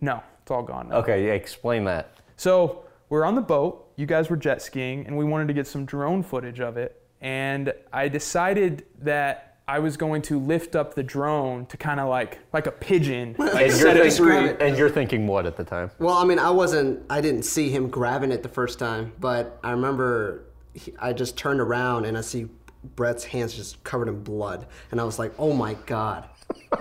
No, 0.00 0.22
it's 0.40 0.52
all 0.52 0.62
gone 0.62 0.90
now. 0.90 0.96
Okay, 0.98 1.26
yeah, 1.26 1.32
explain 1.32 1.82
that. 1.84 2.14
So 2.36 2.84
we're 3.12 3.26
on 3.26 3.34
the 3.34 3.42
boat. 3.42 3.92
You 3.96 4.06
guys 4.06 4.30
were 4.30 4.38
jet 4.38 4.62
skiing, 4.62 5.06
and 5.06 5.18
we 5.18 5.26
wanted 5.26 5.46
to 5.48 5.52
get 5.52 5.66
some 5.66 5.84
drone 5.84 6.22
footage 6.22 6.60
of 6.60 6.78
it. 6.78 7.02
And 7.20 7.74
I 7.92 8.08
decided 8.08 8.86
that 9.02 9.58
I 9.68 9.80
was 9.80 9.98
going 9.98 10.22
to 10.22 10.40
lift 10.40 10.74
up 10.74 10.94
the 10.94 11.02
drone 11.02 11.66
to 11.66 11.76
kind 11.76 12.00
of 12.00 12.08
like 12.08 12.38
like 12.54 12.66
a 12.66 12.70
pigeon, 12.70 13.36
like 13.38 13.70
And 13.70 13.78
you're, 13.78 14.10
thinking, 14.10 14.66
and 14.66 14.78
you're 14.78 14.88
thinking 14.88 15.26
what 15.26 15.44
at 15.44 15.58
the 15.58 15.62
time? 15.64 15.90
Well, 15.98 16.14
I 16.16 16.24
mean, 16.24 16.38
I 16.38 16.48
wasn't. 16.48 17.04
I 17.10 17.20
didn't 17.20 17.42
see 17.42 17.68
him 17.68 17.90
grabbing 17.90 18.32
it 18.32 18.42
the 18.42 18.48
first 18.48 18.78
time, 18.78 19.12
but 19.20 19.60
I 19.62 19.72
remember 19.72 20.44
he, 20.72 20.94
I 20.98 21.12
just 21.12 21.36
turned 21.36 21.60
around 21.60 22.06
and 22.06 22.16
I 22.16 22.22
see 22.22 22.48
Brett's 22.96 23.24
hands 23.24 23.52
just 23.52 23.84
covered 23.84 24.08
in 24.08 24.22
blood, 24.22 24.66
and 24.90 24.98
I 24.98 25.04
was 25.04 25.18
like, 25.18 25.34
"Oh 25.38 25.52
my 25.52 25.74
god, 25.84 26.30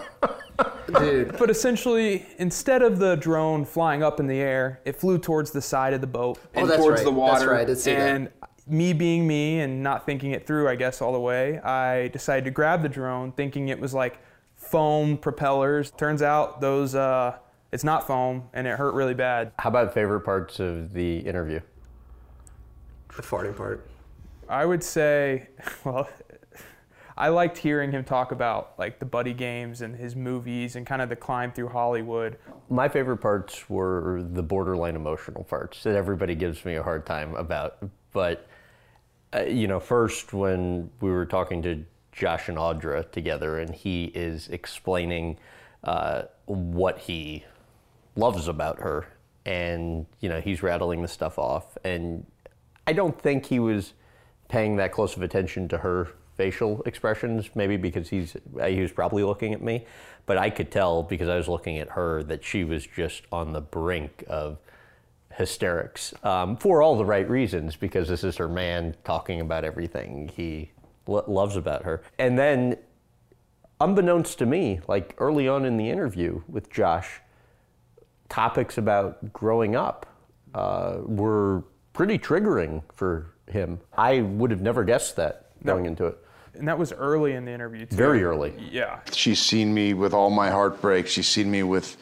dude!" 1.00 1.38
But 1.38 1.50
essentially, 1.50 2.26
instead 2.38 2.82
of 2.82 3.00
the 3.00 3.16
drone 3.16 3.66
flying 3.66 4.04
up 4.04 4.20
in 4.20 4.28
the 4.28 4.40
air, 4.40 4.80
it 4.86 4.96
flew 4.96 5.18
towards 5.18 5.52
the 5.52 5.62
side 5.62 5.94
of 5.94 6.02
the 6.02 6.08
boat 6.08 6.40
and 6.54 6.64
Oh, 6.64 6.68
that's 6.68 6.82
towards 6.82 7.00
right. 7.02 7.06
the 7.06 7.12
water. 7.12 7.34
That's 7.40 7.46
right. 7.46 7.62
I 7.62 7.66
did 7.66 7.78
see 7.78 7.94
that. 7.94 8.16
and 8.16 8.30
me 8.68 8.94
being 8.94 9.28
me 9.28 9.60
and 9.60 9.82
not 9.84 10.06
thinking 10.06 10.32
it 10.32 10.46
through, 10.48 10.70
I 10.70 10.76
guess, 10.76 11.02
all 11.02 11.12
the 11.14 11.20
way, 11.20 11.60
I 11.60 12.08
decided 12.10 12.46
to 12.46 12.52
grab 12.52 12.82
the 12.84 12.90
drone 12.90 13.32
thinking 13.32 13.70
it 13.70 13.80
was 13.80 13.94
like 13.94 14.20
foam 14.56 15.18
propellers. 15.18 15.92
Turns 15.92 16.22
out 16.22 16.62
those, 16.62 16.94
uh, 16.96 17.38
it's 17.72 17.84
not 17.84 18.06
foam 18.08 18.50
and 18.54 18.68
it 18.68 18.78
hurt 18.78 18.94
really 18.94 19.16
bad. 19.16 19.52
How 19.60 19.70
about 19.70 19.94
favorite 19.94 20.22
parts 20.22 20.60
of 20.60 20.94
the 20.94 21.18
interview? 21.20 21.60
The 23.16 23.24
farting 23.24 23.58
part. 23.58 23.86
I 24.48 24.66
would 24.66 24.84
say, 24.84 25.50
well, 25.84 26.08
I 27.22 27.28
liked 27.28 27.60
hearing 27.60 27.92
him 27.92 28.04
talk 28.04 28.32
about 28.32 28.74
like 28.80 28.98
the 28.98 29.06
buddy 29.06 29.34
games 29.34 29.82
and 29.82 29.96
his 29.96 30.16
movies 30.16 30.76
and 30.76 30.88
kind 30.88 31.04
of 31.04 31.10
the 31.10 31.16
climb 31.16 31.52
through 31.52 31.68
Hollywood. 31.68 32.40
My 32.68 32.90
favorite 32.90 33.18
parts 33.18 33.70
were 33.70 34.26
the 34.28 34.42
borderline 34.42 34.96
emotional 34.96 35.44
parts 35.44 35.84
that 35.84 35.94
everybody 35.94 36.34
gives 36.34 36.66
me 36.66 36.74
a 36.78 36.82
hard 36.82 37.06
time 37.06 37.36
about. 37.36 37.78
But, 38.12 38.48
uh, 39.36 39.44
you 39.44 39.68
know, 39.68 39.80
first 39.80 40.34
when 40.34 40.90
we 41.00 41.12
were 41.12 41.28
talking 41.28 41.62
to 41.62 41.86
Josh 42.12 42.50
and 42.50 42.58
Audra 42.58 43.12
together, 43.12 43.60
and 43.60 43.76
he 43.76 44.06
is 44.06 44.48
explaining 44.48 45.38
uh, 45.84 46.24
what 46.46 46.98
he 46.98 47.46
loves 48.16 48.48
about 48.48 48.80
her, 48.80 49.06
and, 49.46 50.08
you 50.22 50.30
know, 50.30 50.42
he's 50.42 50.64
rattling 50.64 51.04
the 51.04 51.08
stuff 51.08 51.38
off. 51.38 51.78
And 51.84 52.26
I 52.88 52.94
don't 52.94 53.22
think 53.22 53.46
he 53.46 53.60
was 53.60 53.94
paying 54.48 54.78
that 54.78 54.92
close 54.92 55.16
of 55.16 55.22
attention 55.22 55.68
to 55.68 55.78
her 55.78 56.16
facial 56.36 56.82
expressions, 56.84 57.50
maybe 57.56 57.78
because 57.78 58.10
he's 58.10 58.36
he 58.66 58.82
was 58.82 58.92
probably 58.92 59.24
looking 59.24 59.54
at 59.54 59.62
me, 59.62 59.86
but 60.26 60.38
I 60.38 60.50
could 60.50 60.72
tell 60.72 61.04
because 61.04 61.30
I 61.30 61.38
was 61.38 61.48
looking 61.48 61.78
at 61.78 61.90
her 61.90 62.24
that 62.24 62.44
she 62.44 62.64
was 62.64 62.86
just 62.86 63.24
on 63.32 63.54
the 63.54 63.62
brink 63.62 64.24
of 64.28 64.58
hysterics 65.34 66.14
um, 66.24 66.58
for 66.58 66.82
all 66.82 66.98
the 66.98 67.06
right 67.06 67.30
reasons 67.30 67.76
because 67.76 68.08
this 68.08 68.24
is 68.24 68.38
her 68.38 68.48
man 68.48 68.96
talking 69.04 69.42
about 69.42 69.64
everything 69.64 70.30
he 70.36 70.72
lo- 71.08 71.24
loves 71.28 71.56
about 71.56 71.84
her. 71.84 72.02
And 72.20 72.38
then, 72.38 72.78
unbeknownst 73.80 74.38
to 74.40 74.46
me, 74.46 74.80
like 74.88 75.16
early 75.18 75.48
on 75.48 75.66
in 75.66 75.78
the 75.78 75.90
interview 75.90 76.42
with 76.48 76.70
Josh, 76.70 77.22
topics 78.30 78.78
about 78.78 79.34
growing 79.34 79.76
up 79.76 80.06
uh, 80.54 80.98
were 81.06 81.64
pretty 81.94 82.18
triggering 82.18 82.82
for 82.94 83.36
him. 83.48 83.80
I 83.98 84.22
would 84.22 84.52
have 84.52 84.62
never 84.62 84.84
guessed 84.84 85.16
that 85.18 85.51
going 85.64 85.86
into 85.86 86.06
it. 86.06 86.18
And 86.54 86.68
that 86.68 86.78
was 86.78 86.92
early 86.92 87.34
in 87.34 87.46
the 87.46 87.52
interview, 87.52 87.86
too. 87.86 87.96
Very 87.96 88.24
early. 88.24 88.54
Yeah. 88.72 89.00
She's 89.14 89.40
seen 89.40 89.74
me 89.74 89.94
with 89.94 90.14
all 90.14 90.30
my 90.30 90.50
heartbreak. 90.50 91.08
She's 91.08 91.28
seen 91.28 91.50
me 91.50 91.64
with, 91.64 91.98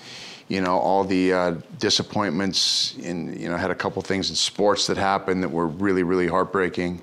you 0.48 0.62
know, 0.62 0.80
all 0.80 1.04
the 1.04 1.34
uh, 1.34 1.56
disappointments. 1.78 2.96
In 2.98 3.40
you 3.40 3.48
know, 3.48 3.58
had 3.58 3.72
a 3.72 3.76
couple 3.76 4.02
things 4.02 4.30
in 4.30 4.36
sports 4.36 4.88
that 4.88 4.98
happened 4.98 5.44
that 5.44 5.50
were 5.50 5.68
really, 5.68 6.04
really 6.04 6.28
heartbreaking. 6.28 7.02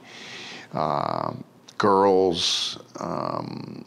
Um 0.72 1.44
girls, 1.78 2.78
um, 3.00 3.84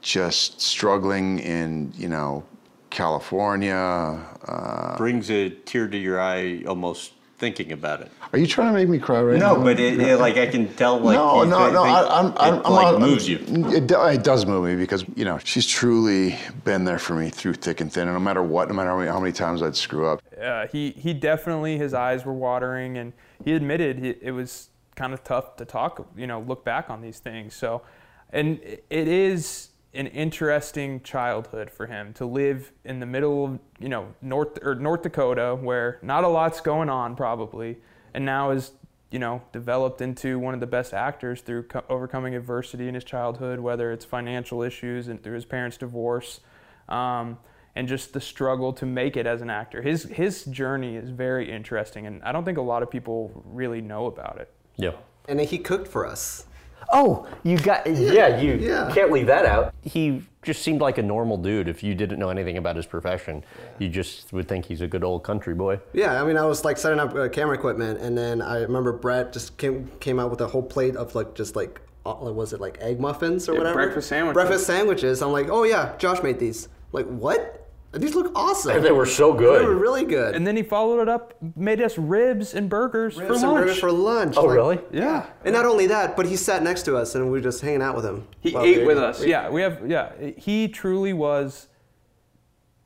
just 0.00 0.60
struggling 0.60 1.38
in 1.40 1.92
you 1.96 2.08
know, 2.08 2.44
California. 2.90 4.20
Uh, 4.46 4.96
Brings 4.96 5.30
a 5.30 5.50
tear 5.50 5.88
to 5.88 5.96
your 5.96 6.20
eye 6.20 6.62
almost 6.66 7.12
thinking 7.38 7.72
about 7.72 8.00
it. 8.00 8.10
are 8.32 8.38
you 8.38 8.46
trying 8.46 8.68
to 8.68 8.78
make 8.78 8.88
me 8.88 8.98
cry 8.98 9.20
right 9.20 9.38
now? 9.38 9.54
No, 9.54 9.62
but 9.62 9.78
it, 9.78 10.00
it, 10.00 10.16
like 10.18 10.36
I 10.36 10.46
can 10.46 10.72
tell, 10.74 10.98
like 10.98 11.16
no, 11.16 11.42
you 11.42 11.50
no, 11.50 11.70
no. 11.70 11.82
think 11.84 11.96
I, 11.96 12.18
I'm, 12.18 12.26
I'm, 12.38 12.54
it, 12.54 12.62
I'm 12.64 12.72
like 12.72 12.92
not- 12.92 13.00
moves 13.00 13.28
you. 13.28 13.38
It, 13.46 13.90
it 13.90 14.24
does 14.24 14.46
move 14.46 14.64
me 14.64 14.76
because 14.76 15.04
you 15.14 15.24
know 15.24 15.38
she's 15.38 15.66
truly 15.66 16.38
been 16.64 16.84
there 16.84 16.98
for 16.98 17.14
me 17.14 17.28
through 17.30 17.54
thick 17.54 17.80
and 17.80 17.92
thin, 17.92 18.08
and 18.08 18.14
no 18.14 18.20
matter 18.20 18.42
what, 18.42 18.68
no 18.68 18.74
matter 18.74 18.90
how 18.90 18.98
many, 18.98 19.10
how 19.10 19.20
many 19.20 19.32
times 19.32 19.62
I'd 19.62 19.76
screw 19.76 20.08
up. 20.08 20.22
uh, 20.40 20.66
he 20.68 20.90
he 20.92 21.12
definitely 21.12 21.78
his 21.78 21.92
eyes 21.94 22.24
were 22.24 22.32
watering, 22.34 22.96
and 22.98 23.12
he 23.44 23.52
admitted 23.52 23.98
he, 23.98 24.14
it 24.20 24.32
was 24.32 24.70
kind 24.94 25.12
of 25.12 25.22
tough 25.22 25.56
to 25.56 25.64
talk, 25.64 26.08
you 26.16 26.26
know, 26.26 26.40
look 26.40 26.64
back 26.64 26.88
on 26.88 27.02
these 27.02 27.18
things. 27.18 27.54
So, 27.54 27.82
and 28.30 28.58
it 28.62 29.08
is 29.08 29.68
an 29.96 30.06
interesting 30.08 31.00
childhood 31.02 31.70
for 31.70 31.86
him 31.86 32.12
to 32.14 32.26
live 32.26 32.72
in 32.84 33.00
the 33.00 33.06
middle 33.06 33.44
of 33.44 33.58
you 33.80 33.88
know 33.88 34.14
North 34.20 34.58
or 34.62 34.74
North 34.74 35.02
Dakota, 35.02 35.56
where 35.60 35.98
not 36.02 36.24
a 36.24 36.28
lot's 36.28 36.60
going 36.60 36.88
on 36.88 37.16
probably, 37.16 37.78
and 38.14 38.24
now 38.24 38.50
is 38.50 38.72
you 39.10 39.18
know 39.18 39.42
developed 39.52 40.00
into 40.00 40.38
one 40.38 40.54
of 40.54 40.60
the 40.60 40.66
best 40.66 40.92
actors 40.92 41.40
through 41.40 41.64
co- 41.64 41.84
overcoming 41.88 42.34
adversity 42.34 42.88
in 42.88 42.94
his 42.94 43.04
childhood, 43.04 43.58
whether 43.58 43.90
it's 43.90 44.04
financial 44.04 44.62
issues 44.62 45.08
and 45.08 45.22
through 45.22 45.34
his 45.34 45.44
parents' 45.44 45.76
divorce. 45.76 46.40
Um, 46.88 47.38
and 47.74 47.86
just 47.86 48.14
the 48.14 48.20
struggle 48.22 48.72
to 48.72 48.86
make 48.86 49.18
it 49.18 49.26
as 49.26 49.42
an 49.42 49.50
actor. 49.50 49.82
His 49.82 50.04
his 50.04 50.44
journey 50.44 50.96
is 50.96 51.10
very 51.10 51.50
interesting, 51.50 52.06
and 52.06 52.22
I 52.22 52.32
don't 52.32 52.44
think 52.44 52.58
a 52.58 52.62
lot 52.62 52.82
of 52.82 52.90
people 52.90 53.42
really 53.44 53.82
know 53.82 54.06
about 54.06 54.38
it. 54.40 54.50
Yeah. 54.76 54.92
And 55.28 55.40
he 55.40 55.58
cooked 55.58 55.88
for 55.88 56.06
us. 56.06 56.46
Oh, 56.92 57.26
you 57.42 57.58
got 57.58 57.86
yeah. 57.86 58.38
You 58.40 58.54
Yeah. 58.54 58.90
can't 58.94 59.10
leave 59.10 59.26
that 59.26 59.44
out. 59.44 59.74
He 59.82 60.22
just 60.42 60.62
seemed 60.62 60.80
like 60.80 60.98
a 60.98 61.02
normal 61.02 61.36
dude. 61.36 61.66
If 61.68 61.82
you 61.82 61.94
didn't 61.94 62.18
know 62.20 62.28
anything 62.30 62.56
about 62.58 62.76
his 62.76 62.86
profession, 62.86 63.42
you 63.80 63.88
just 63.88 64.32
would 64.32 64.46
think 64.46 64.64
he's 64.66 64.80
a 64.80 64.86
good 64.86 65.02
old 65.02 65.24
country 65.24 65.54
boy. 65.54 65.80
Yeah, 65.92 66.22
I 66.22 66.24
mean, 66.24 66.36
I 66.36 66.46
was 66.46 66.64
like 66.64 66.76
setting 66.78 67.00
up 67.00 67.14
uh, 67.16 67.28
camera 67.28 67.54
equipment, 67.56 68.00
and 68.00 68.16
then 68.16 68.40
I 68.40 68.60
remember 68.62 68.92
Brett 68.92 69.32
just 69.32 69.56
came 69.56 69.90
came 69.98 70.20
out 70.20 70.30
with 70.30 70.40
a 70.40 70.46
whole 70.46 70.62
plate 70.62 70.94
of 70.96 71.14
like 71.16 71.34
just 71.34 71.56
like 71.56 71.80
uh, 72.06 72.14
was 72.14 72.52
it 72.52 72.60
like 72.60 72.78
egg 72.80 73.00
muffins 73.00 73.48
or 73.48 73.52
Yeah, 73.54 73.58
whatever? 73.58 73.82
breakfast 73.82 74.08
sandwiches. 74.08 74.34
Breakfast 74.34 74.66
sandwiches. 74.66 75.22
I'm 75.22 75.32
like, 75.32 75.48
oh 75.50 75.64
yeah, 75.64 75.96
Josh 75.98 76.22
made 76.22 76.38
these. 76.38 76.68
Like 76.92 77.06
what? 77.06 77.65
These 77.98 78.14
look 78.14 78.32
awesome. 78.34 78.76
And 78.76 78.84
they 78.84 78.92
were 78.92 79.06
so 79.06 79.32
good. 79.32 79.62
They 79.62 79.66
were 79.66 79.74
really 79.76 80.04
good. 80.04 80.34
And 80.34 80.46
then 80.46 80.56
he 80.56 80.62
followed 80.62 81.00
it 81.02 81.08
up, 81.08 81.34
made 81.56 81.80
us 81.80 81.96
ribs 81.98 82.54
and 82.54 82.68
burgers 82.68 83.14
for 83.14 83.22
Ribs 83.22 83.42
and 83.42 83.52
lunch. 83.52 83.64
burgers 83.66 83.78
for 83.78 83.92
lunch. 83.92 84.34
Oh, 84.36 84.44
like- 84.44 84.54
really? 84.56 84.80
yeah. 84.92 85.26
And 85.44 85.54
not 85.54 85.64
only 85.66 85.86
that, 85.88 86.16
but 86.16 86.26
he 86.26 86.36
sat 86.36 86.62
next 86.62 86.82
to 86.84 86.96
us, 86.96 87.14
and 87.14 87.24
we 87.24 87.30
were 87.32 87.40
just 87.40 87.60
hanging 87.60 87.82
out 87.82 87.96
with 87.96 88.04
him. 88.04 88.26
He 88.40 88.52
while 88.52 88.64
ate 88.64 88.80
were 88.80 88.86
with 88.86 88.98
us. 88.98 89.24
Yeah, 89.24 89.48
we 89.50 89.62
have. 89.62 89.88
Yeah, 89.88 90.12
he 90.36 90.68
truly 90.68 91.12
was 91.12 91.68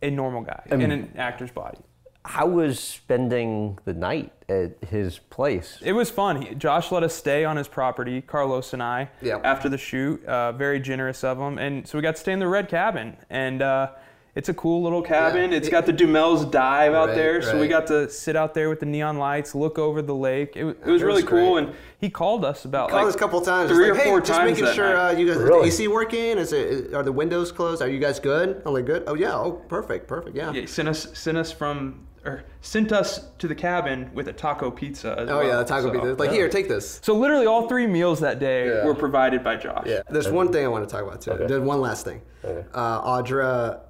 a 0.02 0.10
normal 0.10 0.42
guy 0.42 0.62
in 0.70 0.80
an 0.90 1.12
actor's 1.16 1.50
body. 1.50 1.78
How 2.24 2.46
was 2.46 2.78
spending 2.78 3.78
the 3.86 3.94
night 3.94 4.30
at 4.48 4.72
his 4.88 5.18
place? 5.18 5.78
It 5.82 5.92
was 5.92 6.10
fun. 6.10 6.42
He, 6.42 6.54
Josh 6.54 6.92
let 6.92 7.02
us 7.02 7.14
stay 7.14 7.46
on 7.46 7.56
his 7.56 7.66
property, 7.66 8.20
Carlos 8.20 8.74
and 8.74 8.82
I, 8.82 9.08
Yep. 9.22 9.40
after 9.44 9.68
the 9.70 9.78
shoot. 9.78 10.22
Uh, 10.26 10.52
very 10.52 10.80
generous 10.80 11.24
of 11.24 11.38
him, 11.38 11.56
and 11.58 11.86
so 11.88 11.96
we 11.96 12.02
got 12.02 12.16
to 12.16 12.20
stay 12.20 12.32
in 12.32 12.38
the 12.38 12.46
red 12.48 12.68
cabin, 12.68 13.16
and 13.30 13.62
uh, 13.62 13.88
it's 14.34 14.48
a 14.48 14.54
cool 14.54 14.82
little 14.82 15.02
cabin. 15.02 15.50
Yeah. 15.50 15.56
It's 15.58 15.68
got 15.68 15.86
the 15.86 15.92
Duhamel's 15.92 16.44
dive 16.44 16.92
out 16.94 17.08
Right, 17.08 17.14
there, 17.16 17.42
so 17.42 17.58
we 17.58 17.66
got 17.68 17.86
to 17.88 18.08
sit 18.08 18.36
out 18.36 18.54
there 18.54 18.68
with 18.68 18.80
the 18.80 18.86
neon 18.86 19.18
lights, 19.18 19.54
look 19.54 19.78
over 19.78 20.02
the 20.02 20.14
lake. 20.14 20.56
It, 20.56 20.60
it 20.66 20.84
was 20.86 21.02
It 21.02 21.04
really 21.04 21.22
was 21.22 21.30
cool, 21.30 21.56
and 21.58 21.74
he 21.98 22.08
called 22.10 22.44
us 22.44 22.64
about 22.64 22.90
he 22.90 22.92
Called 22.92 23.02
like 23.04 23.08
us 23.10 23.14
a 23.16 23.18
couple 23.18 23.40
times. 23.40 23.70
three 23.70 23.88
just 23.88 23.90
or 23.90 23.94
like, 23.94 24.02
hey, 24.02 24.08
four 24.10 24.20
just 24.20 24.32
times 24.32 24.58
making 24.60 24.74
sure 24.74 24.96
uh, 24.96 25.10
you 25.12 25.26
guys 25.26 25.36
is 25.36 25.44
the 25.44 25.62
AC 25.62 25.88
working. 25.88 26.38
Is 26.38 26.52
it 26.52 26.94
are 26.94 27.02
the 27.02 27.12
windows 27.12 27.50
closed? 27.52 27.82
Are 27.82 27.88
you 27.88 27.98
guys 27.98 28.20
good? 28.20 28.62
I'm 28.64 28.72
like 28.72 28.86
good. 28.86 29.04
Oh 29.06 29.14
yeah. 29.14 29.34
Oh 29.34 29.52
perfect. 29.68 30.06
Perfect. 30.08 30.36
Yeah. 30.36 30.52
Yeah, 30.52 30.60
he 30.62 30.66
sent 30.66 30.88
us 30.88 31.08
sent 31.18 31.36
us 31.36 31.50
from 31.52 32.06
or 32.24 32.44
sent 32.60 32.92
us 32.92 33.28
to 33.38 33.48
the 33.48 33.54
cabin 33.54 34.10
with 34.12 34.28
a 34.28 34.32
taco 34.32 34.70
pizza. 34.70 35.18
As 35.18 35.30
Oh 35.30 35.38
well. 35.38 35.46
yeah, 35.46 35.56
the 35.56 35.64
taco 35.64 35.86
So- 35.86 35.92
pizza. 35.92 36.14
Like 36.14 36.30
here, 36.30 36.48
take 36.48 36.68
this. 36.68 37.00
So 37.02 37.14
literally 37.16 37.46
all 37.46 37.66
three 37.68 37.86
meals 37.86 38.20
that 38.20 38.38
day 38.38 38.66
Yeah. 38.68 38.84
were 38.84 38.94
provided 38.94 39.42
by 39.42 39.56
Josh. 39.56 39.86
Yeah. 39.86 40.02
There's 40.10 40.28
one 40.30 40.52
thing 40.52 40.64
I 40.64 40.68
want 40.68 40.86
to 40.88 40.94
talk 40.94 41.02
about 41.02 41.20
too. 41.22 41.46
There's 41.48 41.62
one 41.62 41.80
last 41.80 42.04
thing. 42.04 42.20
Uh, 42.44 43.02
Audra 43.02 43.80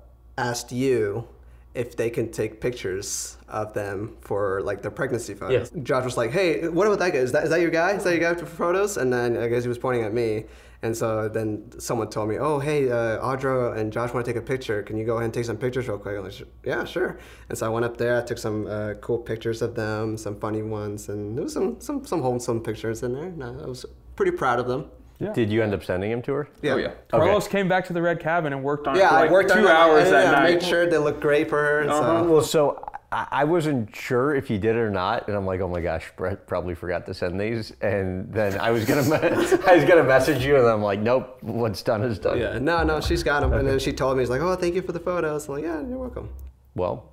asked 0.49 0.73
you 0.73 1.27
if 1.75 1.97
they 1.97 2.11
can 2.11 2.31
take 2.33 2.61
pictures 2.61 3.37
of 3.49 3.73
them 3.75 4.17
for 4.21 4.61
like 4.63 4.83
their 4.83 4.91
pregnancy 4.91 5.35
photos. 5.35 5.71
Josh 5.83 6.05
was 6.05 6.17
like, 6.17 6.33
"Hey, 6.33 6.67
what 6.69 6.87
about 6.87 6.99
that 6.99 7.13
guy? 7.13 7.19
Is 7.19 7.33
that 7.33 7.45
is 7.45 7.51
that 7.51 7.61
your 7.61 7.71
guy? 7.71 7.91
Is 7.93 8.05
that 8.05 8.15
your 8.17 8.21
guy 8.21 8.35
for 8.39 8.47
photos?" 8.47 8.97
And 8.97 9.13
then 9.13 9.37
I 9.37 9.47
guess 9.49 9.63
he 9.63 9.69
was 9.69 9.79
pointing 9.79 10.05
at 10.05 10.13
me. 10.13 10.47
And 10.83 10.97
so 10.97 11.29
then 11.29 11.71
someone 11.79 12.09
told 12.09 12.29
me, 12.31 12.39
"Oh, 12.39 12.59
hey, 12.59 12.91
uh, 12.91 13.21
Audra 13.31 13.77
and 13.77 13.93
Josh 13.93 14.13
want 14.15 14.25
to 14.25 14.33
take 14.33 14.41
a 14.41 14.45
picture. 14.45 14.83
Can 14.83 14.97
you 14.97 15.05
go 15.05 15.15
ahead 15.17 15.27
and 15.27 15.35
take 15.35 15.45
some 15.45 15.59
pictures 15.59 15.87
real 15.89 15.99
quick?" 15.99 16.17
I'm 16.17 16.25
like, 16.25 16.35
"Yeah, 16.65 16.85
sure." 16.85 17.19
And 17.49 17.57
so 17.59 17.67
I 17.67 17.69
went 17.69 17.85
up 17.85 17.97
there. 17.99 18.15
I 18.21 18.23
took 18.23 18.39
some 18.39 18.67
uh, 18.67 18.95
cool 19.07 19.19
pictures 19.19 19.63
of 19.63 19.75
them, 19.75 20.17
some 20.17 20.37
funny 20.41 20.63
ones, 20.63 21.09
and 21.11 21.37
there 21.37 21.45
was 21.45 21.53
some 21.53 21.81
some 21.81 22.05
some 22.05 22.23
wholesome 22.23 22.61
pictures 22.63 23.03
in 23.03 23.13
there. 23.13 23.27
And 23.27 23.45
I 23.45 23.67
was 23.67 23.85
pretty 24.17 24.33
proud 24.33 24.59
of 24.59 24.67
them. 24.67 24.91
Yeah. 25.21 25.33
Did 25.35 25.51
you 25.53 25.63
end 25.63 25.75
up 25.75 25.85
sending 25.85 26.11
him 26.11 26.23
to 26.23 26.33
her? 26.33 26.49
Yeah. 26.63 26.73
Oh 26.73 26.77
yeah. 26.79 26.93
Carlos 27.11 27.47
came 27.47 27.69
back 27.69 27.85
to 27.87 27.93
the 27.93 28.01
red 28.01 28.19
cabin 28.21 28.53
and 28.55 28.65
worked 28.65 28.87
on 28.87 28.97
it 28.97 29.01
Yeah, 29.01 29.11
for 29.11 29.15
like 29.17 29.29
I 29.29 29.33
worked 29.33 29.51
two 29.51 29.59
on 29.59 29.65
it. 29.67 29.71
hours 29.71 30.07
I, 30.09 30.11
that 30.11 30.25
yeah, 30.25 30.31
night. 30.31 30.55
Made 30.55 30.63
sure 30.63 30.89
they 30.89 30.97
looked 30.99 31.21
great 31.21 31.49
for 31.51 31.59
her. 31.59 31.81
And 31.83 31.91
Uh-huh. 31.91 32.23
so. 32.25 32.33
Well, 32.33 32.43
so 32.43 32.85
I, 33.13 33.27
I 33.31 33.45
wasn't 33.45 33.95
sure 33.95 34.35
if 34.35 34.49
you 34.49 34.57
did 34.59 34.77
it 34.77 34.79
or 34.79 34.89
not, 34.91 35.29
and 35.29 35.37
I'm 35.37 35.45
like, 35.45 35.61
oh 35.61 35.69
my 35.69 35.81
gosh, 35.83 36.11
Brett 36.17 36.47
probably 36.47 36.75
forgot 36.75 37.05
to 37.07 37.13
send 37.13 37.39
these, 37.41 37.73
and 37.83 38.33
then 38.33 38.59
I 38.59 38.71
was 38.71 38.85
gonna, 38.87 39.03
I 39.67 39.75
was 39.77 39.85
gonna 39.85 40.05
message 40.05 40.43
you, 40.45 40.57
and 40.57 40.67
I'm 40.67 40.81
like, 40.83 41.01
nope, 41.01 41.37
what's 41.43 41.83
done 41.83 42.03
is 42.03 42.19
done. 42.19 42.39
Yeah, 42.39 42.59
no, 42.59 42.83
no, 42.85 43.01
she's 43.01 43.23
got 43.23 43.41
them. 43.41 43.53
And 43.53 43.67
then 43.69 43.79
she 43.79 43.93
told 43.93 44.17
me, 44.17 44.23
she's 44.23 44.31
like, 44.31 44.41
oh, 44.41 44.55
thank 44.57 44.75
you 44.75 44.81
for 44.83 44.93
the 44.93 45.01
photos. 45.01 45.49
I'm 45.49 45.55
like, 45.57 45.65
yeah, 45.65 45.81
you're 45.87 45.99
welcome. 45.99 46.31
Well, 46.77 47.13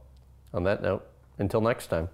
on 0.53 0.63
that 0.63 0.81
note, 0.81 1.05
until 1.39 1.59
next 1.61 1.87
time. 1.87 2.09